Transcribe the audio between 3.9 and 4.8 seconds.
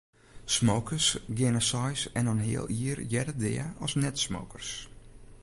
net-smokers.